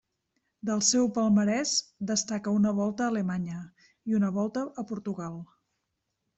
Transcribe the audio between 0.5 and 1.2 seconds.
Del seu